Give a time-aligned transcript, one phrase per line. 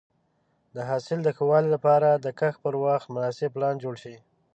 [0.75, 4.15] د حاصل د ښه والي لپاره د کښت پر وخت مناسب پلان جوړ شي.